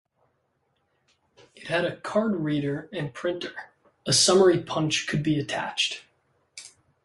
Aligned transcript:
It 1.53 1.67
had 1.67 1.85
a 1.85 1.95
card 1.95 2.35
reader 2.37 2.89
and 2.91 3.13
printer; 3.13 3.53
a 4.07 4.11
summary 4.13 4.59
punch 4.63 5.05
could 5.05 5.21
be 5.21 5.37
attached. 5.39 6.03